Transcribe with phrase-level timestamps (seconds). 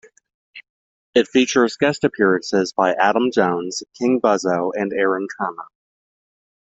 [1.13, 5.65] It features guest appearances by Adam Jones, King Buzzo, and Aaron Turner.